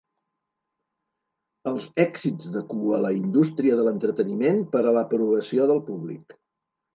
[1.71, 6.37] Els èxits de Ku a la indústria de l'entreteniment per a l'aprovació del públic.